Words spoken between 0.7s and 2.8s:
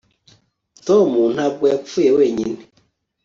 tom ntabwo yapfuye wenyine